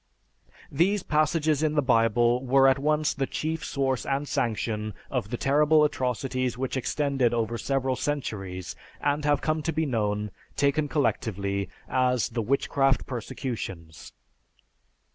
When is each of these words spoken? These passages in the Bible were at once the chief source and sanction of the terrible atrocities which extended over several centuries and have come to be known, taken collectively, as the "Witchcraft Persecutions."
These 0.71 1.03
passages 1.03 1.61
in 1.61 1.75
the 1.75 1.81
Bible 1.83 2.43
were 2.43 2.67
at 2.67 2.79
once 2.79 3.13
the 3.13 3.27
chief 3.27 3.63
source 3.63 4.03
and 4.03 4.27
sanction 4.27 4.95
of 5.11 5.29
the 5.29 5.37
terrible 5.37 5.83
atrocities 5.83 6.57
which 6.57 6.75
extended 6.75 7.35
over 7.35 7.55
several 7.59 7.95
centuries 7.95 8.75
and 8.99 9.23
have 9.25 9.41
come 9.41 9.61
to 9.61 9.71
be 9.71 9.85
known, 9.85 10.31
taken 10.55 10.87
collectively, 10.87 11.69
as 11.87 12.29
the 12.29 12.41
"Witchcraft 12.41 13.05
Persecutions." 13.05 14.11